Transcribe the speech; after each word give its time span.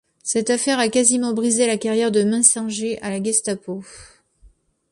Cette 0.23 0.49
affaire 0.49 0.79
a 0.79 0.89
quasiment 0.89 1.33
brisé 1.35 1.67
la 1.67 1.77
carrière 1.77 2.09
de 2.11 2.23
Meisinger 2.23 2.99
à 3.03 3.11
la 3.11 3.21
Gestapo. 3.23 3.83